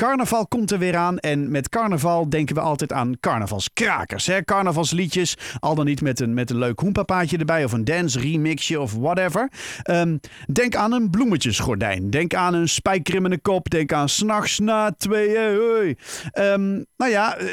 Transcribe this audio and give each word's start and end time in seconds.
carnaval 0.00 0.46
komt 0.46 0.70
er 0.70 0.78
weer 0.78 0.96
aan. 0.96 1.18
En 1.18 1.50
met 1.50 1.68
carnaval 1.68 2.28
denken 2.28 2.54
we 2.54 2.60
altijd 2.60 2.92
aan 2.92 3.20
carnavalskrakers. 3.20 4.26
Hè? 4.26 4.44
Carnavalsliedjes, 4.44 5.36
al 5.58 5.74
dan 5.74 5.84
niet 5.84 6.02
met 6.02 6.20
een, 6.20 6.34
met 6.34 6.50
een 6.50 6.58
leuk 6.58 6.80
hoenpapaatje 6.80 7.38
erbij 7.38 7.64
of 7.64 7.72
een 7.72 7.84
dance 7.84 8.20
remixje 8.20 8.80
of 8.80 8.94
whatever. 8.94 9.50
Ehm, 9.82 10.16
denk 10.52 10.74
aan 10.74 10.92
een 10.92 11.10
bloemetjesgordijn. 11.10 12.10
Denk 12.10 12.34
aan 12.34 12.54
een 12.54 12.68
spijker 12.68 13.14
in 13.14 13.22
de 13.22 13.38
kop. 13.38 13.70
Denk 13.70 13.92
aan 13.92 14.08
s'nachts 14.08 14.58
na. 14.58 14.94
Hoi. 15.08 15.96
Ehm, 16.30 16.70
nou 16.96 17.10
ja, 17.10 17.36
eh, 17.36 17.46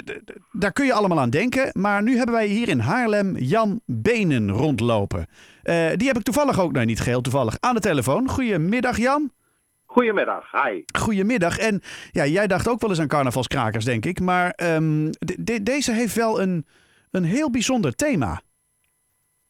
daar 0.51 0.73
kun 0.73 0.85
je 0.85 0.93
allemaal 0.93 1.19
aan 1.19 1.29
denken. 1.29 1.69
Maar 1.73 2.03
nu 2.03 2.17
hebben 2.17 2.35
wij 2.35 2.47
hier 2.47 2.69
in 2.69 2.79
Haarlem 2.79 3.37
Jan 3.37 3.81
Benen 3.85 4.49
rondlopen. 4.49 5.27
Eh, 5.63 5.87
die 5.95 6.07
heb 6.07 6.17
ik 6.17 6.23
toevallig 6.23 6.59
ook, 6.59 6.71
nou 6.71 6.85
niet 6.85 7.01
geheel 7.01 7.21
toevallig, 7.21 7.57
aan 7.59 7.75
de 7.75 7.81
telefoon. 7.81 8.29
Goedemiddag 8.29 8.97
Jan. 8.97 9.31
Goedemiddag, 9.97 10.51
hi. 10.51 10.83
Goedemiddag. 10.99 11.57
En 11.57 11.81
ja, 12.11 12.25
jij 12.25 12.47
dacht 12.47 12.67
ook 12.67 12.81
wel 12.81 12.89
eens 12.89 12.99
aan 12.99 13.07
carnavalskrakers, 13.07 13.85
denk 13.85 14.05
ik. 14.05 14.19
Maar 14.19 14.51
ehm, 14.51 15.05
de- 15.11 15.43
de- 15.43 15.63
deze 15.63 15.91
heeft 15.91 16.15
wel 16.15 16.41
een, 16.41 16.65
een 17.11 17.23
heel 17.23 17.51
bijzonder 17.51 17.95
thema. 17.95 18.41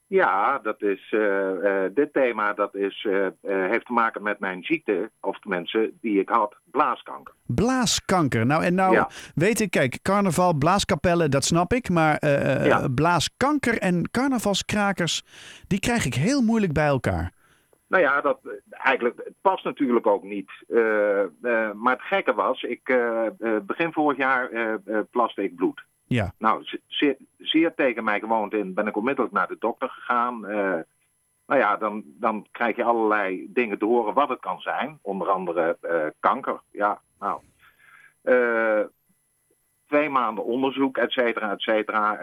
Ja, 0.05 0.59
dat 0.63 0.81
is, 0.81 1.07
eh, 1.13 1.85
eh, 1.85 1.91
dit 1.93 2.13
thema 2.13 2.53
dat 2.53 2.75
is, 2.75 3.07
eh, 3.09 3.27
heeft 3.69 3.85
te 3.85 3.93
maken 3.93 4.23
met 4.23 4.39
mijn 4.39 4.63
ziekte, 4.63 5.11
of 5.21 5.39
tenminste 5.39 5.93
die 6.01 6.19
ik 6.19 6.29
had, 6.29 6.55
blaaskanker. 6.71 7.33
Blaaskanker. 7.45 8.45
Nou, 8.45 8.63
en 8.63 8.75
nou 8.75 8.93
Ja. 8.93 9.09
weet 9.35 9.59
ik, 9.59 9.71
kijk, 9.71 9.99
carnaval, 10.01 10.53
blaaskapellen, 10.53 11.31
dat 11.31 11.45
snap 11.45 11.73
ik. 11.73 11.89
Maar 11.89 12.27
Ja. 12.65 12.87
blaaskanker 12.95 13.77
en 13.77 14.09
carnavalskrakers, 14.11 15.23
die 15.67 15.79
krijg 15.79 16.05
ik 16.05 16.13
heel 16.13 16.41
moeilijk 16.41 16.73
bij 16.73 16.87
elkaar. 16.87 17.35
Nou 17.87 18.03
ja, 18.03 18.21
dat, 18.21 18.39
eh, 18.43 18.51
eigenlijk, 18.69 19.17
het 19.17 19.33
past 19.41 19.63
natuurlijk 19.63 20.07
ook 20.07 20.23
niet. 20.23 20.51
Eh, 20.67 21.21
eh, 21.21 21.71
maar 21.73 21.93
het 21.93 22.01
gekke 22.01 22.33
was, 22.33 22.63
ik, 22.63 22.83
begin 23.63 23.93
vorig 23.93 24.17
jaar 24.17 24.79
plaste 25.11 25.43
ik 25.43 25.55
bloed. 25.55 25.85
Ja. 26.07 26.33
Nou, 26.37 26.63
ze- 26.63 26.81
zeer, 26.87 27.17
zeer 27.37 27.73
tegen 27.73 28.03
mij 28.03 28.19
gewoond 28.19 28.53
in, 28.53 28.73
ben 28.73 28.87
ik 28.87 28.97
onmiddellijk 28.97 29.33
naar 29.33 29.47
de 29.47 29.55
dokter 29.59 29.89
gegaan. 29.89 30.39
Nou 31.45 31.59
ja, 31.59 31.77
dan, 31.77 32.03
dan 32.05 32.47
krijg 32.51 32.75
je 32.75 32.83
allerlei 32.83 33.47
dingen 33.49 33.77
te 33.77 33.85
horen 33.85 34.13
wat 34.13 34.29
het 34.29 34.39
kan 34.39 34.59
zijn. 34.59 34.99
Onder 35.01 35.29
andere 35.29 35.77
kanker. 36.19 36.61
Ja, 36.71 37.01
nou. 37.19 37.41
Twee 39.87 40.09
maanden 40.09 40.43
onderzoek, 40.43 40.97
et 40.97 41.11
cetera, 41.11 41.51
et 41.51 41.61
cetera. 41.61 42.19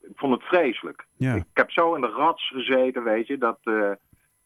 Ik 0.00 0.12
vond 0.14 0.32
het 0.32 0.42
vreselijk. 0.42 1.06
Ja. 1.16 1.34
Ik 1.34 1.44
heb 1.52 1.70
zo 1.70 1.94
in 1.94 2.00
de 2.00 2.06
rats 2.16 2.48
gezeten, 2.48 3.04
weet 3.04 3.26
je, 3.26 3.38
dat, 3.38 3.58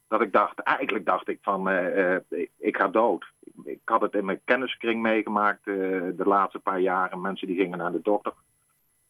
dat 0.08 0.20
ik 0.20 0.32
dacht, 0.32 0.58
eigenlijk 0.58 1.04
dacht 1.04 1.28
ik 1.28 1.38
van, 1.42 1.68
eh, 1.68 2.14
eh, 2.14 2.22
ik, 2.58 2.76
ga 2.76 2.88
dood. 2.88 3.32
Ik 3.64 3.80
had 3.84 4.00
het 4.00 4.14
in 4.14 4.24
mijn 4.24 4.40
kenniskring 4.44 5.02
meegemaakt 5.02 5.66
eh, 5.66 5.74
de 6.14 6.24
laatste 6.24 6.58
paar 6.58 6.80
jaren. 6.80 7.20
Mensen 7.20 7.46
die 7.46 7.56
gingen 7.56 7.78
naar 7.78 7.92
de 7.92 8.02
dokter. 8.02 8.32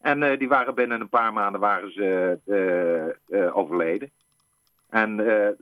En 0.01 0.37
die 0.37 0.47
waren 0.47 0.75
binnen 0.75 1.01
een 1.01 1.09
paar 1.09 1.33
maanden 1.33 1.61
waren 1.61 1.93
ze 1.93 3.51
overleden. 3.53 4.11
En 4.89 5.17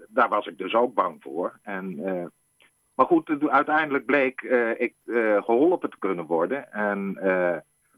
daar 0.08 0.30
was 0.30 0.48
ik 0.48 0.58
dus 0.58 0.74
ook 0.74 0.94
bang 0.94 1.22
voor. 1.22 1.60
En, 1.62 1.96
maar 2.94 3.06
goed, 3.06 3.50
uiteindelijk 3.50 4.06
bleek 4.06 4.42
ik 4.78 4.94
eh, 5.06 5.44
geholpen 5.44 5.90
te 5.90 5.98
kunnen 6.00 6.26
worden. 6.26 6.72
En, 6.72 7.18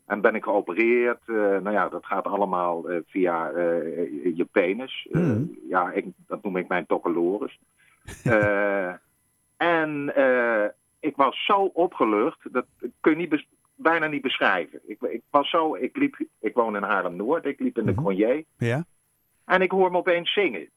en 0.10 0.22
ben 0.22 0.36
ik 0.36 0.44
geopereerd. 0.44 1.22
Eh, 1.26 1.36
nou 1.36 1.72
ja, 1.72 1.90
dat 1.90 2.06
gaat 2.06 2.26
allemaal 2.26 2.90
eh, 2.90 3.00
via 3.08 3.50
eh, 3.50 4.36
je 4.36 4.48
penis. 4.52 5.08
Mhm. 5.12 5.44
ja, 5.68 5.92
ik, 5.92 6.06
dat 6.28 6.44
noem 6.44 6.58
ik 6.58 6.68
mijn 6.68 6.86
tokkelores. 6.86 7.60
En 9.58 10.14
ik 11.00 11.16
was 11.16 11.46
zo 11.46 11.70
opgelucht, 11.74 12.54
dat 12.54 12.66
kun 13.00 13.12
je 13.12 13.28
niet 13.28 13.46
bijna 13.76 14.08
niet 14.08 14.22
beschrijven. 14.22 14.80
Ik, 14.88 15.02
ik 15.02 15.22
was 15.30 15.50
zo, 15.50 15.76
ik 15.76 15.98
liep, 15.98 16.20
ik 16.40 16.54
woon 16.54 16.76
in 16.76 16.84
Haarlem-Noord, 16.84 17.46
ik 17.46 17.60
liep 17.60 17.78
in 17.78 17.86
de. 17.86 17.94
Gronier. 17.94 18.44
Ja? 18.58 18.86
En 19.46 19.62
ik 19.62 19.72
hoor 19.72 19.92
me 19.92 19.98
opeens 19.98 20.34
zingen. 20.34 20.70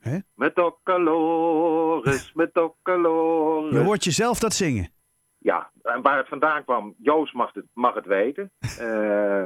Hè? 0.00 0.18
Met 0.34 0.54
tokkelores, 0.54 2.32
met 2.34 2.54
tokkelores. 2.54 3.72
Je 3.72 3.78
hoort 3.78 4.04
jezelf 4.04 4.38
dat 4.38 4.52
zingen. 4.52 4.90
Ja, 5.38 5.70
en 5.88 6.02
waar 6.02 6.16
het 6.16 6.28
vandaan 6.28 6.64
kwam, 6.64 6.94
Joost 6.98 7.34
mag 7.34 7.52
het, 7.52 7.66
mag 7.72 7.94
het 7.94 8.06
weten. 8.06 8.50
Eh, 8.78 9.44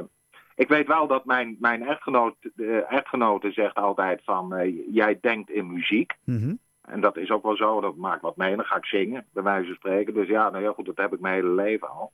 ik 0.55 0.67
weet 0.67 0.87
wel 0.87 1.07
dat 1.07 1.25
mijn, 1.25 1.57
mijn 1.59 1.87
echtgenoot, 1.87 2.35
de 2.55 2.85
echtgenote 2.85 3.51
zegt 3.51 3.75
altijd 3.75 4.21
van... 4.23 4.55
eh, 4.55 4.93
jij 4.93 5.17
denkt 5.21 5.49
in 5.49 5.73
muziek. 5.73 6.13
Mhm. 6.23 6.55
En 6.81 7.01
dat 7.01 7.17
is 7.17 7.31
ook 7.31 7.43
wel 7.43 7.55
zo, 7.55 7.81
dat 7.81 7.95
maakt 7.95 8.21
wat 8.21 8.37
mee. 8.37 8.55
Dan 8.55 8.65
ga 8.65 8.75
ik 8.75 8.85
zingen, 8.85 9.25
bij 9.33 9.43
wijze 9.43 9.65
van 9.67 9.75
spreken. 9.75 10.13
Dus 10.13 10.27
ja, 10.27 10.49
nou 10.49 10.63
ja, 10.63 10.71
goed, 10.71 10.85
dat 10.85 10.97
heb 10.97 11.13
ik 11.13 11.19
mijn 11.19 11.33
hele 11.33 11.53
leven 11.53 11.89
al. 11.89 12.11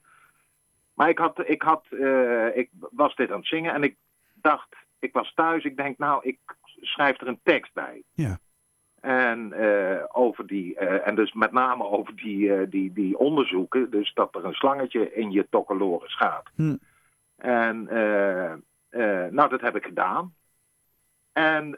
Maar 0.94 1.08
ik, 1.08 1.18
had, 1.18 1.48
ik, 1.48 1.62
had, 1.62 1.86
eh, 1.90 2.56
ik 2.56 2.70
was 2.90 3.14
dit 3.14 3.30
aan 3.30 3.38
het 3.38 3.46
zingen 3.46 3.74
en 3.74 3.82
ik 3.82 3.96
dacht, 4.34 4.76
ik 4.98 5.12
was 5.12 5.32
thuis. 5.34 5.64
Ik 5.64 5.76
denk, 5.76 5.98
nou, 5.98 6.20
ik 6.24 6.38
schrijf 6.80 7.20
er 7.20 7.28
een 7.28 7.40
tekst 7.42 7.72
bij. 7.72 8.02
Ja. 8.12 8.38
En, 9.00 9.52
eh, 9.52 10.04
over 10.12 10.46
die, 10.46 10.76
eh, 10.76 11.06
en 11.06 11.14
dus 11.14 11.32
met 11.32 11.52
name 11.52 11.84
over 11.84 12.16
die, 12.16 12.54
eh, 12.54 12.70
die, 12.70 12.92
die 12.92 13.18
onderzoeken. 13.18 13.90
Dus 13.90 14.14
dat 14.14 14.34
er 14.34 14.44
een 14.44 14.52
slangetje 14.52 15.14
in 15.14 15.30
je 15.30 15.46
tokkelores 15.50 16.16
gaat. 16.16 16.50
Hm. 16.54 16.76
En 17.36 17.84
nou, 19.30 19.48
dat 19.48 19.60
heb 19.60 19.76
ik 19.76 19.84
gedaan. 19.84 20.34
En 21.32 21.68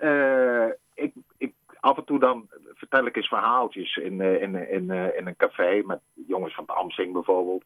ik, 0.95 1.15
ik, 1.37 1.55
af 1.81 1.97
en 1.97 2.05
toe 2.05 2.19
dan 2.19 2.51
vertel 2.75 3.07
ik 3.07 3.17
eens 3.17 3.29
verhaaltjes 3.29 3.97
in, 3.97 4.21
in, 4.21 4.69
in, 4.69 4.91
in 4.91 5.27
een 5.27 5.37
café 5.37 5.83
met 5.85 6.01
jongens 6.27 6.55
van 6.55 6.65
het 6.67 6.77
Amsing 6.77 7.13
bijvoorbeeld. 7.13 7.65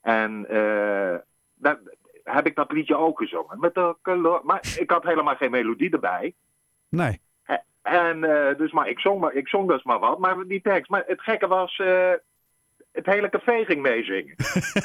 En 0.00 0.42
daar 1.54 1.78
heb 2.24 2.46
ik 2.46 2.54
dat 2.54 2.72
liedje 2.72 2.96
ook 2.96 3.18
gezongen. 3.18 3.60
Met 3.60 3.74
de 3.74 4.40
maar 4.42 4.76
ik 4.78 4.90
had 4.90 5.02
helemaal 5.02 5.36
geen 5.36 5.50
melodie 5.50 5.90
erbij. 5.90 6.34
Nee. 6.88 7.20
En 7.84 8.24
eh, 8.24 8.56
dus, 8.58 8.72
maar 8.72 8.88
ik 8.88 9.00
zong, 9.00 9.20
maar 9.20 9.32
ik 9.34 9.48
zong 9.48 9.68
dus 9.68 9.82
maar 9.82 9.98
wat. 9.98 10.18
Maar 10.18 10.36
die 10.46 10.60
tekst. 10.60 10.90
Maar 10.90 11.02
het 11.06 11.20
gekke 11.20 11.46
was, 11.46 11.76
eh, 11.78 12.10
het 12.92 13.06
hele 13.06 13.28
café 13.28 13.64
ging 13.64 13.82
meezingen. 13.82 14.34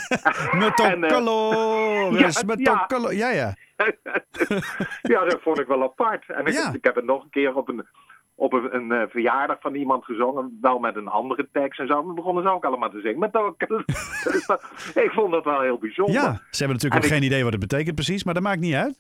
Met 0.64 0.80
En, 0.80 1.04
eh, 1.04 1.10
ja, 2.20 2.30
met 2.46 2.60
ja. 2.60 2.88
Ja, 3.12 3.30
ja. 3.30 3.54
ja, 5.14 5.24
dat 5.26 5.40
vond 5.42 5.60
ik 5.60 5.68
wel 5.68 5.84
apart. 5.84 6.24
En 6.30 6.46
ik, 6.46 6.54
Ja. 6.54 6.74
ik 6.74 6.84
heb 6.84 6.96
het 6.96 7.06
nog 7.06 7.24
een 7.24 7.30
keer 7.30 7.56
op 7.56 7.68
een, 7.70 7.88
op 8.36 8.54
een, 8.54 8.92
een 8.92 9.10
verjaardag 9.10 9.58
van 9.62 9.76
iemand 9.76 10.06
gezongen. 10.06 10.58
Wel 10.62 10.80
met 10.80 10.96
een 10.96 11.08
andere 11.08 11.48
tekst 11.52 11.80
en 11.80 11.88
zo. 11.88 12.04
Maar 12.04 12.14
begonnen 12.16 12.44
ze 12.44 12.50
ook 12.50 12.66
allemaal 12.66 12.90
te 12.90 13.00
zingen. 13.02 13.20
Met 13.20 13.32
tokkel- 13.32 13.84
Dus 14.24 14.46
dat- 14.48 14.72
ik 14.96 15.12
vond 15.12 15.32
dat 15.32 15.44
wel 15.44 15.62
heel 15.62 15.78
bijzonder. 15.78 16.14
Ja, 16.16 16.32
ze 16.52 16.58
hebben 16.64 16.76
natuurlijk 16.76 16.96
ook 16.96 17.10
ik- 17.10 17.16
geen 17.18 17.24
idee 17.24 17.44
wat 17.44 17.52
het 17.52 17.62
betekent 17.68 17.96
precies, 17.96 18.24
maar 18.24 18.34
dat 18.34 18.44
maakt 18.44 18.60
niet 18.60 18.76
uit. 18.76 19.00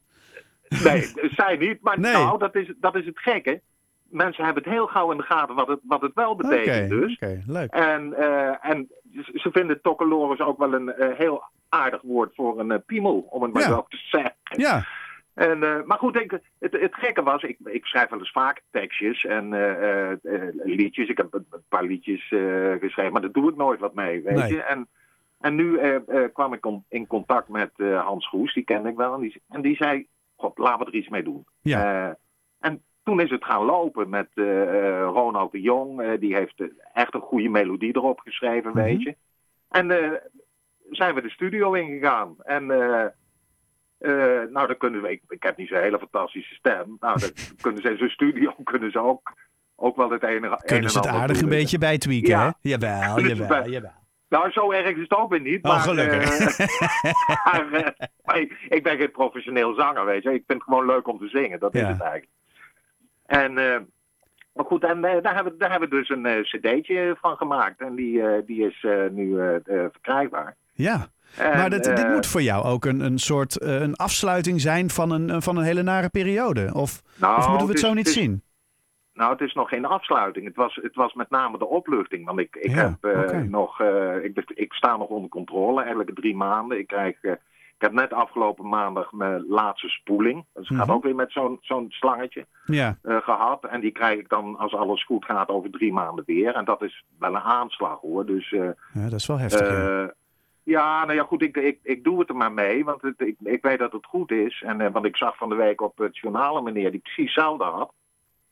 Nee, 0.83 1.11
zij 1.35 1.55
niet. 1.57 1.81
Maar 1.81 1.99
Nee. 1.99 2.13
nou, 2.13 2.39
dat 2.39 2.55
is, 2.55 2.73
dat 2.77 2.95
is 2.95 3.05
het 3.05 3.19
gekke. 3.19 3.61
Mensen 4.09 4.45
hebben 4.45 4.63
het 4.63 4.71
heel 4.71 4.87
gauw 4.87 5.11
in 5.11 5.17
de 5.17 5.23
gaten 5.23 5.55
wat 5.55 5.67
het, 5.67 5.79
wat 5.83 6.01
het 6.01 6.13
wel 6.13 6.35
betekent 6.35 6.89
dus. 6.89 7.13
oké, 7.15 7.41
leuk. 7.47 7.71
En, 7.71 8.13
eh, 8.13 8.65
en 8.69 8.89
ze 9.33 9.49
vinden 9.51 9.81
tokkelores 9.81 10.39
ook 10.39 10.57
wel 10.57 10.73
een 10.73 10.91
eh, 10.93 11.17
heel 11.17 11.43
aardig 11.69 12.01
woord 12.01 12.35
voor 12.35 12.59
een 12.59 12.71
eh, 12.71 12.77
piemel, 12.85 13.19
om 13.29 13.43
het 13.43 13.53
maar 13.53 13.61
Ja. 13.61 13.67
zo 13.69 13.85
te 13.89 13.97
zeggen. 13.97 14.35
Ja, 14.41 14.85
En, 15.33 15.59
maar 15.85 15.97
goed, 15.97 16.15
ik, 16.21 16.31
het, 16.59 16.71
het 16.73 16.95
gekke 16.95 17.23
was, 17.23 17.43
ik, 17.43 17.57
ik 17.63 17.85
schrijf 17.85 18.09
wel 18.09 18.19
eens 18.19 18.31
vaak 18.31 18.61
tekstjes 18.71 19.25
en 19.25 19.49
liedjes. 20.63 21.09
Ik 21.09 21.17
heb 21.17 21.33
een, 21.33 21.45
paar 21.69 21.83
liedjes 21.83 22.21
geschreven, 22.79 23.11
maar 23.11 23.21
daar 23.21 23.31
doe 23.31 23.49
ik 23.49 23.55
nooit 23.55 23.79
wat 23.79 23.93
mee, 23.93 24.21
weet 24.21 24.35
Nee. 24.35 24.53
je. 24.53 24.61
En, 24.61 24.87
en 25.39 25.55
nu 25.55 25.79
kwam 26.33 26.53
ik 26.53 26.65
on- 26.65 26.85
in 26.89 27.07
contact 27.07 27.47
met 27.49 27.71
Hans 27.77 28.27
Goes, 28.27 28.53
die 28.53 28.63
kende 28.63 28.89
ik 28.89 28.95
wel. 28.95 29.13
En 29.13 29.19
die, 29.19 29.41
en 29.49 29.61
die 29.61 29.75
zei, 29.75 30.07
god, 30.35 30.57
laten 30.57 30.79
we 30.85 30.91
er 30.91 30.97
iets 30.97 31.09
mee 31.09 31.23
doen. 31.23 31.45
ja. 31.61 32.17
En 32.59 32.83
toen 33.09 33.19
is 33.21 33.29
het 33.29 33.45
gaan 33.45 33.65
lopen 33.65 34.09
met 34.09 34.27
eh, 34.33 34.61
eh, 34.61 35.03
Ronald 35.03 35.51
de 35.51 35.61
Jong. 35.61 36.01
Eh, 36.01 36.19
die 36.19 36.35
heeft 36.35 36.63
echt 36.93 37.13
een 37.13 37.21
goede 37.21 37.49
melodie 37.49 37.95
erop 37.95 38.19
geschreven, 38.19 38.69
Mhm. 38.71 38.79
weet 38.83 39.01
je. 39.01 39.15
En 39.69 40.19
zijn 40.89 41.15
we 41.15 41.21
de 41.21 41.29
studio 41.29 41.73
ingegaan. 41.73 42.35
En 42.39 42.65
nou, 44.51 44.67
dan 44.67 44.77
kunnen 44.77 45.01
we... 45.01 45.11
Ik, 45.11 45.21
ik 45.27 45.43
heb 45.43 45.57
niet 45.57 45.67
zo'n 45.67 45.77
hele 45.77 45.97
fantastische 45.99 46.53
stem. 46.55 46.97
Nou, 46.99 47.19
dan 47.19 47.29
kunnen 47.61 47.81
ze 47.81 47.89
in 47.89 47.97
zo'n 47.97 48.09
studio 48.09 48.53
kunnen 48.71 48.91
ze 48.91 48.99
ook, 48.99 49.33
ook 49.75 49.95
wel 49.95 50.09
het 50.11 50.23
enige... 50.23 50.57
Kunnen 50.65 50.83
en 50.83 50.89
ze 50.89 50.97
het 50.99 51.07
aardig 51.07 51.41
een 51.41 51.49
beetje 51.49 51.77
bijtweaken, 51.77 52.27
Ja. 52.29 52.45
hè? 52.45 52.69
Jawel, 52.69 53.19
jawel, 53.19 53.69
jawel. 53.69 53.91
Nou, 54.29 54.51
zo 54.51 54.71
erg 54.71 54.95
is 54.95 55.01
het 55.01 55.15
ook 55.17 55.29
weer 55.29 55.41
niet. 55.41 55.63
Oh, 55.65 55.71
maar, 55.71 55.79
gelukkig. 55.79 56.57
maar, 57.45 57.93
maar 58.23 58.39
ik, 58.39 58.65
ik 58.69 58.83
ben 58.83 58.97
geen 58.97 59.11
professioneel 59.11 59.73
zanger, 59.73 60.05
weet 60.05 60.23
je. 60.23 60.29
Ik 60.33 60.43
vind 60.47 60.61
het 60.61 60.63
gewoon 60.63 60.85
leuk 60.85 61.07
om 61.07 61.17
te 61.19 61.27
zingen. 61.27 61.59
Dat 61.59 61.75
is 61.75 61.81
het 61.81 62.01
eigenlijk. 62.01 62.27
En, 63.29 63.57
eh, 63.57 63.79
maar 64.53 64.65
goed, 64.65 64.83
en 64.83 65.03
eh, 65.05 65.21
daar, 65.21 65.35
hebben, 65.35 65.53
we- 65.53 65.59
daar 65.59 65.71
hebben 65.71 65.89
we 65.89 65.95
dus 65.95 66.09
een 66.09 66.25
eh, 66.25 66.41
cd'tje 66.41 67.15
van 67.21 67.37
gemaakt. 67.37 67.81
En 67.81 67.95
die, 67.95 68.21
die 68.45 68.65
is 68.67 68.85
nu 69.11 69.35
verkrijgbaar. 69.91 70.55
Ja, 70.73 71.07
En, 71.37 71.57
maar 71.57 71.69
dit, 71.69 71.83
dit 71.95 72.09
moet 72.09 72.27
voor 72.27 72.41
jou 72.41 72.65
ook 72.65 72.85
een, 72.85 72.99
een 72.99 73.17
soort 73.19 73.61
een 73.61 73.95
afsluiting 73.95 74.61
zijn 74.61 74.89
van 74.89 75.11
een, 75.11 75.41
van 75.41 75.57
een 75.57 75.63
hele 75.63 75.81
nare 75.81 76.09
periode. 76.09 76.69
Of, 76.73 77.01
nou, 77.19 77.37
of 77.37 77.47
moeten 77.49 77.65
we 77.67 77.73
het 77.73 77.81
is- 77.81 77.87
zo 77.87 77.93
niet 77.93 78.07
is- 78.07 78.13
zien? 78.13 78.43
Nou, 79.13 79.31
het 79.31 79.41
is 79.41 79.53
nog 79.53 79.69
geen 79.69 79.85
afsluiting. 79.85 80.45
Het 80.45 80.55
was, 80.55 80.79
het 80.81 80.95
was 80.95 81.13
met 81.13 81.29
name 81.29 81.57
de 81.57 81.67
opluchting. 81.67 82.25
Want 82.25 82.39
ik, 82.39 82.55
ik, 82.55 82.69
Ja, 82.71 82.97
heb, 83.01 83.43
nog, 83.49 83.79
ik, 84.23 84.43
ik 84.53 84.73
sta 84.73 84.97
nog 84.97 85.07
onder 85.07 85.29
controle, 85.29 85.79
eigenlijk 85.81 86.15
drie 86.15 86.35
maanden. 86.35 86.79
Ik, 86.79 86.87
krijg, 86.87 87.15
ik 87.79 87.85
heb 87.85 87.93
net 87.93 88.13
afgelopen 88.13 88.69
maandag 88.69 89.11
mijn 89.11 89.45
laatste 89.47 89.87
spoeling. 89.89 90.45
Dus 90.53 90.67
het 90.67 90.77
Mhm. 90.77 90.79
gaat 90.85 90.95
ook 90.95 91.03
weer 91.03 91.15
met 91.15 91.31
zo'n 91.31 91.57
zo'n 91.61 91.85
slangetje 91.89 92.45
Ja, 92.65 92.97
eh, 93.01 93.17
gehad. 93.17 93.65
En 93.65 93.79
die 93.79 93.91
krijg 93.91 94.19
ik 94.19 94.29
dan, 94.29 94.57
als 94.57 94.73
alles 94.75 95.05
goed 95.05 95.25
gaat, 95.25 95.49
over 95.49 95.69
drie 95.69 95.93
maanden 95.93 96.23
weer. 96.27 96.55
En 96.55 96.65
dat 96.65 96.81
is 96.81 97.03
wel 97.19 97.29
een 97.35 97.41
aanslag 97.41 97.99
hoor. 97.99 98.25
Dus 98.25 98.51
eh, 98.51 98.69
ja, 98.93 99.03
dat 99.03 99.13
is 99.19 99.27
wel 99.27 99.37
heftig. 99.39 99.69
ja. 99.69 100.01
eh, 100.03 100.07
ja, 100.63 101.05
nou 101.05 101.13
ja, 101.17 101.23
goed, 101.23 101.41
ik, 101.41 101.57
ik, 101.57 101.79
ik 101.83 102.03
doe 102.03 102.19
het 102.19 102.29
er 102.29 102.35
maar 102.35 102.51
mee, 102.51 102.85
want 102.85 103.01
het, 103.01 103.19
ik, 103.21 103.35
ik 103.43 103.61
weet 103.61 103.79
dat 103.79 103.91
het 103.91 104.05
goed 104.05 104.31
is. 104.31 104.63
En, 104.65 104.91
want 104.91 105.05
ik 105.05 105.17
zag 105.17 105.37
van 105.37 105.49
de 105.49 105.55
week 105.55 105.81
op 105.81 105.97
het 105.97 106.17
journaal 106.17 106.57
een 106.57 106.63
meneer 106.63 106.91
die 106.91 106.99
precies 106.99 107.35
hetzelfde 107.35 107.63
had. 107.63 107.93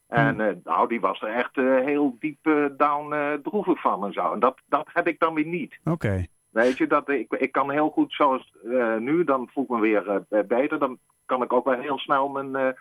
En 0.08 0.40
eh, 0.42 0.56
nou, 0.64 0.88
die 0.88 1.00
was 1.02 1.22
er 1.22 1.28
echt 1.28 1.56
heel 1.56 2.16
diep 2.20 2.72
down 2.78 3.40
droevig 3.44 3.82
van 3.82 4.06
en 4.06 4.14
zo. 4.14 4.34
En 4.34 4.40
dat, 4.40 4.58
dat 4.66 4.90
heb 4.94 5.08
ik 5.08 5.20
dan 5.20 5.34
weer 5.34 5.46
niet. 5.46 5.80
Oké. 5.84 6.26
Weet 6.64 6.78
je, 6.78 6.88
dat, 6.88 7.10
ik, 7.10 7.34
ik 7.34 7.52
kan 7.52 7.72
heel 7.72 7.90
goed 7.90 8.14
zoals 8.14 8.54
eh, 8.64 8.96
nu, 8.96 9.24
dan 9.24 9.50
voel 9.52 9.64
ik 9.64 9.70
me 9.70 9.80
weer 9.80 10.26
eh, 10.30 10.40
beter. 10.48 10.80
Dan 10.80 11.00
kan 11.26 11.44
ik 11.44 11.54
ook 11.54 11.66
wel 11.66 11.80
heel 11.80 11.98
snel 11.98 12.28
mijn... 12.28 12.76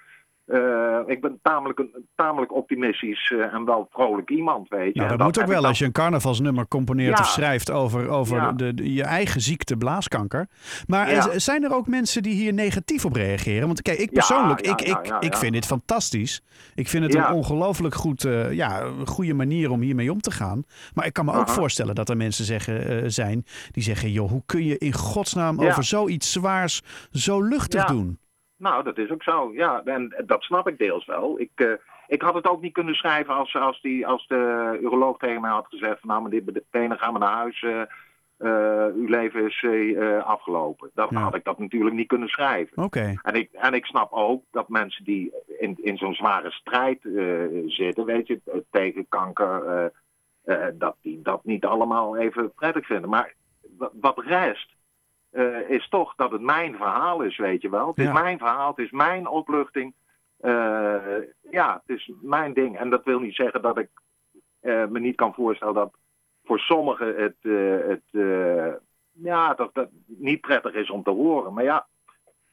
eh, 0.47 0.99
ik 1.07 1.21
ben 1.21 1.39
tamelijk, 1.43 1.79
een, 1.79 2.07
tamelijk 2.15 2.55
optimistisch 2.55 3.33
eh, 3.37 3.55
en 3.55 3.65
wel 3.65 3.87
vrolijk 3.91 4.31
iemand, 4.31 4.69
weet 4.69 4.95
je. 4.95 5.01
Nou, 5.01 5.17
dat 5.17 5.27
moet 5.27 5.41
ook 5.41 5.47
wel 5.47 5.61
dan- 5.61 5.69
als 5.69 5.79
je 5.79 5.85
een 5.85 5.93
carnavalsnummer 5.93 6.69
componeert 6.69 7.17
Ja. 7.19 7.23
of 7.25 7.29
schrijft 7.31 7.71
over, 7.71 8.09
over 8.09 8.37
Ja. 8.37 8.53
de, 8.53 8.75
de- 8.75 8.93
je 8.93 9.03
eigen 9.03 9.41
ziekte 9.41 9.77
blaaskanker. 9.77 10.49
Maar 10.87 11.11
Ja. 11.11 11.39
zijn 11.39 11.65
er 11.65 11.75
ook 11.75 11.87
mensen 11.87 12.23
die 12.23 12.35
hier 12.35 12.53
negatief 12.53 13.05
op 13.05 13.13
reageren? 13.15 13.67
Want 13.67 13.83
kijk, 13.83 13.99
ik 13.99 14.13
persoonlijk, 14.13 14.61
ik, 14.61 14.81
ik, 14.81 15.17
ik 15.21 15.37
vind 15.37 15.53
dit 15.53 15.67
fantastisch. 15.67 16.43
Ik 16.75 16.89
vind 16.89 17.05
het 17.05 17.15
een 17.15 17.31
ongelooflijk 17.31 17.95
goed, 17.95 18.25
eh, 18.25 18.53
ja, 18.53 18.91
goede 19.05 19.35
manier 19.35 19.71
om 19.71 19.81
hiermee 19.81 20.13
om 20.13 20.21
te 20.21 20.31
gaan. 20.31 20.65
Maar 20.95 21.07
ik 21.07 21.13
kan 21.13 21.25
me 21.25 21.33
ook 21.33 21.47
Aha. 21.47 21.53
voorstellen 21.55 21.95
dat 21.95 22.09
er 22.09 22.17
mensen 22.17 22.45
zeggen, 22.45 23.13
zijn 23.13 23.45
die 23.71 23.83
zeggen... 23.83 24.11
joh, 24.13 24.31
hoe 24.31 24.43
kun 24.47 24.65
je 24.65 24.79
in 24.79 24.93
godsnaam 24.93 25.61
over 25.61 25.85
zoiets 25.85 26.33
zwaars 26.33 26.83
zo 27.11 27.43
luchtig 27.43 27.85
doen? 27.85 28.19
Nou, 28.59 28.85
dat 28.85 28.99
is 28.99 29.11
ook 29.11 29.23
zo. 29.23 29.51
Ja, 29.53 29.83
en 29.85 30.15
dat 30.27 30.43
snap 30.43 30.69
ik 30.69 30.79
deels 30.79 31.05
wel. 31.07 31.41
Ik, 31.41 31.51
eh, 31.55 31.73
ik 32.07 32.23
had 32.23 32.35
het 32.35 32.47
ook 32.49 32.61
niet 32.63 32.73
kunnen 32.73 32.95
schrijven 32.95 33.35
als, 33.35 33.55
als, 33.55 33.81
die, 33.81 34.07
als 34.07 34.27
de 34.27 34.79
uroloog 34.83 35.19
tegen 35.19 35.41
mij 35.41 35.51
had 35.51 35.67
gezegd... 35.69 36.01
van 36.01 36.09
nou, 36.09 36.23
meneer 36.23 36.63
Benen, 36.71 36.99
gaan 36.99 37.13
we 37.13 37.19
naar 37.19 37.35
huis. 37.37 37.63
eh, 37.63 37.81
eh, 38.37 38.95
uw 38.95 39.07
leven 39.07 39.45
is 39.47 39.65
afgelopen. 40.25 40.91
Dan 40.95 41.07
Ja. 41.11 41.21
had 41.21 41.35
ik 41.35 41.45
dat 41.45 41.59
natuurlijk 41.59 41.95
niet 41.95 42.07
kunnen 42.09 42.29
schrijven. 42.29 42.83
Oké, 42.83 43.15
En 43.23 43.35
ik, 43.35 43.53
en 43.53 43.75
ik 43.75 43.85
snap 43.87 44.13
ook 44.13 44.43
dat 44.51 44.69
mensen 44.69 45.05
die 45.05 45.33
in, 45.59 45.77
in 45.83 45.97
zo'n 45.97 46.15
zware 46.15 46.51
strijd 46.51 46.99
zitten, 47.67 48.05
weet 48.05 48.27
je, 48.27 48.63
tegen 48.71 49.07
kanker, 49.09 49.93
dat 50.75 50.97
die 51.03 51.23
dat 51.23 51.45
niet 51.45 51.65
allemaal 51.65 52.17
even 52.17 52.53
prettig 52.55 52.87
vinden. 52.87 53.11
Maar 53.11 53.35
wat, 53.79 53.93
wat 54.01 54.19
rest 54.25 54.76
eh, 55.37 55.71
is 55.71 55.89
toch 55.89 56.15
dat 56.15 56.31
het 56.31 56.41
mijn 56.41 56.77
verhaal 56.77 57.21
is, 57.23 57.37
weet 57.37 57.63
je 57.63 57.71
wel. 57.71 57.87
Het 57.87 57.97
Ja. 57.97 58.03
is 58.03 58.13
mijn 58.21 58.39
verhaal, 58.39 58.69
het 58.69 58.79
is 58.79 58.91
mijn 58.91 59.27
opluchting. 59.29 59.95
Eh, 60.41 60.97
ja, 61.51 61.83
het 61.87 61.97
is 61.97 62.11
mijn 62.21 62.53
ding. 62.55 62.79
En 62.79 62.91
dat 62.91 63.05
wil 63.05 63.21
niet 63.21 63.35
zeggen 63.35 63.63
dat 63.63 63.79
ik 63.79 63.89
eh, 64.61 64.85
me 64.87 64.99
niet 65.01 65.17
kan 65.17 65.35
voorstellen 65.35 65.75
dat 65.75 65.95
voor 66.45 66.59
sommigen 66.59 67.15
het, 67.17 67.37
het 67.89 68.25
ja, 69.13 69.55
dat, 69.55 69.75
dat 69.75 69.89
niet 70.07 70.41
prettig 70.41 70.73
is 70.75 70.91
om 70.91 71.03
te 71.03 71.11
horen. 71.11 71.53
Maar 71.55 71.65
ja, 71.65 71.87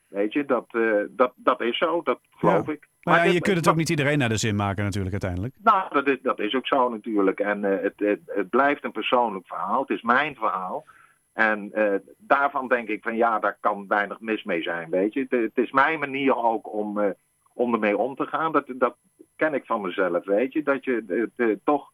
weet 0.07 0.33
je, 0.33 0.45
dat, 0.45 0.65
dat, 1.09 1.33
dat 1.35 1.61
is 1.61 1.77
zo, 1.77 2.01
dat 2.01 2.19
geloof 2.29 2.67
ik. 2.67 2.87
maar 3.03 3.17
ja, 3.17 3.23
dit- 3.23 3.33
je 3.33 3.41
kunt 3.41 3.57
het 3.57 3.67
ook 3.69 3.75
niet 3.75 3.89
iedereen 3.89 4.17
naar 4.17 4.29
de 4.29 4.37
zin 4.37 4.55
maken 4.55 4.83
natuurlijk 4.83 5.11
uiteindelijk. 5.11 5.55
Nou, 5.63 5.93
dat 5.93 6.07
is, 6.07 6.17
dat 6.21 6.39
is 6.39 6.53
ook 6.55 6.67
zo 6.67 6.89
natuurlijk. 6.89 7.39
En 7.39 7.63
het, 7.63 7.93
het, 7.97 8.19
het 8.25 8.49
blijft 8.49 8.83
een 8.83 8.91
persoonlijk 8.91 9.47
verhaal. 9.47 9.79
Het 9.81 9.89
is 9.89 10.01
mijn 10.01 10.35
verhaal. 10.35 10.85
En 11.33 11.71
eh, 11.73 11.99
daarvan 12.17 12.67
denk 12.67 12.87
ik 12.87 13.03
van 13.03 13.15
ja, 13.15 13.39
daar 13.39 13.57
kan 13.59 13.87
weinig 13.87 14.19
mis 14.19 14.43
mee 14.43 14.61
zijn, 14.61 14.89
weet 14.89 15.13
je. 15.13 15.25
Het, 15.29 15.57
is 15.57 15.71
mijn 15.71 15.99
manier 15.99 16.35
ook 16.35 16.73
om, 16.73 16.99
eh, 16.99 17.09
om 17.53 17.73
ermee 17.73 17.97
om 17.97 18.15
te 18.15 18.25
gaan. 18.25 18.51
Dat, 18.51 18.65
dat 18.67 18.95
ken 19.35 19.53
ik 19.53 19.65
van 19.65 19.81
mezelf, 19.81 20.25
weet 20.25 20.53
je. 20.53 20.63
Dat 20.63 20.83
je 20.83 21.03
het, 21.07 21.31
eh, 21.35 21.55
toch, 21.63 21.91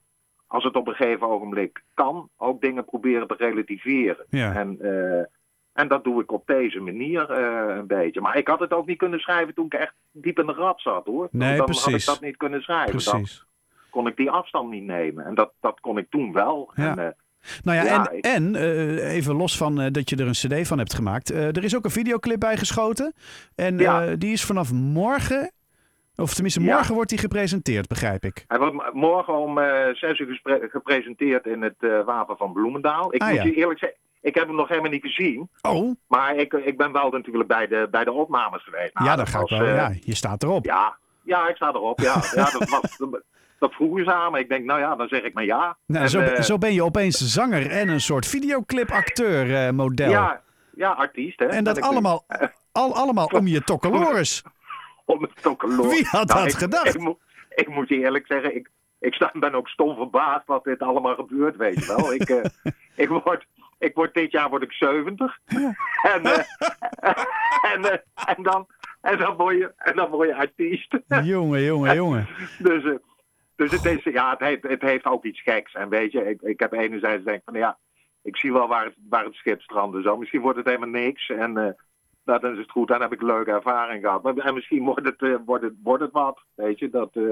als 0.48 0.64
het 0.64 0.76
op 0.76 0.88
een 0.88 0.96
gegeven 0.96 1.28
ogenblik 1.28 1.84
kan, 1.94 2.30
ook 2.38 2.62
dingen 2.62 2.86
proberen 2.86 3.28
te 3.28 3.36
relativeren. 3.38 4.26
Ja. 4.30 4.54
En, 4.54 4.80
en 5.74 5.88
dat 5.88 6.04
doe 6.04 6.22
ik 6.22 6.32
op 6.32 6.48
deze 6.48 6.80
manier 6.80 7.30
een 7.32 7.88
beetje. 7.88 8.22
Maar 8.22 8.38
ik 8.38 8.48
had 8.48 8.60
het 8.60 8.74
ook 8.74 8.88
niet 8.88 8.98
kunnen 8.98 9.20
schrijven 9.20 9.54
toen 9.54 9.66
ik 9.66 9.74
echt 9.74 9.94
diep 10.12 10.40
in 10.40 10.46
de 10.46 10.54
rat 10.54 10.82
zat, 10.82 11.06
hoor. 11.06 11.28
Nee, 11.32 11.50
dan 11.50 11.58
had 11.58 11.66
precies. 11.66 12.08
ik 12.08 12.14
dat 12.14 12.22
niet 12.22 12.38
kunnen 12.38 12.62
schrijven. 12.62 13.04
Dan 13.04 13.22
Precies. 13.22 13.46
kon 13.90 14.08
ik 14.08 14.16
die 14.16 14.32
afstand 14.32 14.70
niet 14.70 14.84
nemen. 14.84 15.26
En 15.26 15.36
dat, 15.36 15.54
dat 15.60 15.80
kon 15.80 15.98
ik 15.98 16.10
toen 16.10 16.34
wel. 16.34 16.72
Ja. 16.76 16.98
En, 16.98 17.16
Nou 17.64 17.78
ja, 17.78 17.84
Ja, 17.84 18.06
en, 18.10 18.18
ik- 18.18 18.26
en 18.26 18.56
eh, 18.56 19.14
even 19.16 19.36
los 19.36 19.58
van 19.58 19.82
eh, 19.82 19.92
dat 19.92 20.10
je 20.10 20.16
er 20.16 20.28
een 20.28 20.32
cd 20.62 20.68
van 20.68 20.78
hebt 20.78 20.94
gemaakt. 20.94 21.32
eh, 21.32 21.46
er 21.48 21.64
is 21.64 21.76
ook 21.76 21.84
een 21.86 21.92
videoclip 21.92 22.40
bij 22.40 22.58
geschoten. 22.58 23.14
En 23.56 23.78
Ja. 23.78 24.16
die 24.16 24.32
is 24.32 24.44
vanaf 24.44 24.72
morgen, 24.72 25.52
of 26.16 26.34
tenminste 26.34 26.62
Ja. 26.62 26.74
morgen 26.76 26.94
wordt 26.96 27.10
die 27.10 27.20
gepresenteerd, 27.20 27.88
begrijp 27.88 28.24
ik. 28.24 28.44
hij 28.48 28.58
wordt 28.60 28.94
morgen 28.94 29.34
om 29.38 29.58
zes 29.94 30.20
uur 30.20 30.40
gepresenteerd 30.72 31.46
in 31.46 31.62
het 31.62 32.04
Wapen 32.06 32.38
van 32.38 32.54
Bloemendaal. 32.54 33.14
Ik 33.16 33.22
Ah, 33.22 33.30
moet 33.30 33.42
je 33.44 33.54
eerlijk 33.54 33.80
zeggen, 33.80 33.98
ik 34.22 34.36
heb 34.36 34.48
hem 34.48 34.56
nog 34.56 34.68
helemaal 34.68 34.92
niet 34.92 35.02
gezien. 35.06 35.50
Oh, 35.62 35.96
Maar 36.08 36.36
ik, 36.36 36.54
ik 36.54 36.78
ben 36.78 36.92
wel 36.92 37.10
natuurlijk 37.10 37.48
bij 37.48 37.68
de, 37.68 37.88
bij 37.92 38.04
de 38.04 38.12
opnames 38.12 38.64
geweest. 38.64 38.94
Nou, 38.94 39.08
ja, 39.10 39.16
dat 39.16 39.30
ga 39.30 39.40
ik 39.40 39.50
wel. 39.50 39.66
ja, 39.66 39.94
je 40.02 40.16
staat 40.16 40.44
erop. 40.44 40.66
ja, 40.66 40.98
ja, 41.24 41.48
ik 41.50 41.56
sta 41.56 41.68
erop. 41.68 42.00
Ja, 42.00 42.22
ja 42.36 42.50
dat, 42.52 42.70
was, 42.70 42.98
dat, 43.60 43.74
vroegen 43.74 44.04
ze 44.04 44.14
aan 44.14 44.32
me. 44.32 44.40
Ik 44.40 44.50
denk, 44.50 44.66
nou 44.66 44.80
ja, 44.80 44.96
dan 44.96 45.08
zeg 45.08 45.22
ik 45.22 45.34
maar 45.34 45.46
ja. 45.46 45.78
Nou, 45.86 46.04
En, 46.04 46.10
zo, 46.10 46.20
eh, 46.20 46.42
zo 46.42 46.58
ben 46.58 46.74
je 46.74 46.84
opeens 46.84 47.18
zanger 47.34 47.70
en 47.70 47.90
een 47.90 48.02
soort 48.02 48.26
videoclip-acteur 48.28 49.56
eh, 49.56 49.72
model. 49.72 50.10
ja, 50.10 50.42
ja, 50.76 50.90
artiest. 50.92 51.40
Hè, 51.40 51.46
en 51.46 51.64
dat 51.64 51.76
Ben 51.76 51.84
allemaal, 51.84 52.26
al, 52.72 52.96
allemaal 52.96 53.26
om 53.26 53.48
je 53.48 53.62
tokkeloris. 53.64 54.44
Om 55.06 55.22
het. 55.22 55.58
Wie 55.92 56.06
had 56.08 56.28
Nou, 56.28 56.40
dat 56.44 56.52
ik, 56.54 56.58
gedacht? 56.58 56.96
Ik, 56.96 57.02
moet- 57.02 57.20
ik 57.56 57.68
moet 57.68 57.88
je 57.90 57.96
eerlijk 58.00 58.26
zeggen, 58.28 58.56
ik, 58.56 58.70
ik 59.00 59.14
sta, 59.14 59.32
ben 59.34 59.54
ook 59.56 59.68
stom 59.68 59.96
verbaasd 59.96 60.46
wat 60.48 60.64
dit 60.64 60.80
allemaal 60.80 61.16
gebeurt, 61.16 61.56
weet 61.56 61.80
je 61.86 61.96
wel. 61.96 62.14
ik, 62.14 62.30
eh, 62.30 62.44
ik, 63.04 63.10
word, 63.10 63.46
ik 63.80 63.96
word 63.96 64.14
dit 64.14 64.32
jaar 64.32 64.50
word 64.50 64.64
ik 64.64 64.72
70. 64.72 65.38
En, 65.46 65.74
en, 67.62 68.04
en, 68.26 68.44
dan, 68.44 68.68
en, 69.02 69.18
dan 69.18 69.36
word 69.36 69.58
je, 69.58 69.72
en 69.78 69.96
dan 69.96 70.10
word 70.10 70.28
je 70.30 70.36
artiest. 70.36 70.98
jongen, 71.24 71.62
jongen, 71.64 71.96
jongen. 71.96 72.28
dus 72.60 72.84
dus 73.60 73.72
het, 73.72 73.86
is, 73.86 74.04
ja, 74.14 74.30
het, 74.30 74.40
heeft, 74.40 74.64
het 74.64 74.82
heeft 74.82 75.06
ook 75.06 75.24
iets 75.26 75.42
geks. 75.42 75.74
En 75.74 75.90
weet 75.90 76.12
je, 76.12 76.30
ik, 76.30 76.42
ik 76.42 76.60
heb 76.60 76.74
enerzijds 76.74 77.24
denk 77.24 77.42
van 77.46 77.54
ja, 77.54 77.78
ik 78.22 78.38
zie 78.38 78.54
wel 78.54 78.68
waar 78.68 78.86
het, 78.86 78.96
waar 79.10 79.26
het 79.26 79.34
schip 79.34 79.62
strandt 79.62 79.96
en 79.96 80.04
zo. 80.04 80.18
Misschien 80.18 80.42
wordt 80.42 80.58
het 80.58 80.68
helemaal 80.68 80.90
niks. 80.90 81.30
En 81.30 81.58
eh, 81.58 81.72
nou, 82.26 82.40
dan 82.40 82.52
is 82.52 82.58
het 82.58 82.72
goed, 82.72 82.88
dan 82.88 83.02
heb 83.02 83.14
ik 83.14 83.22
een 83.22 83.28
leuke 83.28 83.52
ervaring 83.52 84.04
gehad. 84.04 84.24
Maar, 84.24 84.38
en 84.38 84.54
misschien 84.54 84.84
wordt 84.84 85.06
het, 85.06 85.22
eh, 85.22 85.36
wordt, 85.46 85.64
het, 85.64 85.74
wordt 85.84 86.04
het 86.04 86.12
wat, 86.12 86.40
weet 86.56 86.80
je. 86.80 86.90
Dat, 86.90 87.10
eh, 87.14 87.24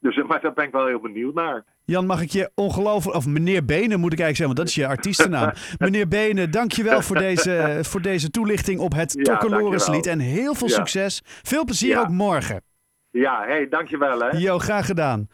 dus, 0.00 0.16
eh, 0.16 0.24
maar 0.28 0.40
daar 0.40 0.52
ben 0.52 0.64
ik 0.64 0.72
wel 0.72 0.86
heel 0.86 1.00
benieuwd 1.00 1.34
naar. 1.34 1.64
Jan, 1.84 2.06
mag 2.06 2.22
ik 2.22 2.30
je 2.30 2.50
ongelooflijk... 2.54 3.16
Of 3.16 3.26
meneer 3.26 3.64
Benen 3.64 4.00
moet 4.00 4.12
ik 4.12 4.20
eigenlijk 4.20 4.36
zeggen, 4.36 4.44
want 4.46 4.56
dat 4.56 4.66
is 4.68 4.74
je 4.74 4.86
artiestennaam. 4.86 5.52
meneer 5.78 6.08
Benen, 6.08 6.50
dankjewel 6.50 7.02
voor 7.02 7.16
deze, 7.16 7.78
voor 7.82 8.02
deze 8.02 8.30
toelichting 8.30 8.80
op 8.80 8.92
het 8.92 9.12
Ja, 9.12 9.22
Tokkelorislied. 9.22 10.06
En 10.06 10.18
dankjewel. 10.18 10.42
heel 10.42 10.54
veel 10.54 10.68
Ja. 10.68 10.74
succes. 10.74 11.22
Veel 11.24 11.64
plezier 11.64 11.90
Ja. 11.90 12.00
ook 12.00 12.08
morgen. 12.08 12.62
Ja, 13.10 13.42
hey, 13.46 13.68
dankjewel 13.68 14.20
hè. 14.20 14.28
Jo, 14.38 14.58
graag 14.58 14.86
gedaan. 14.86 15.28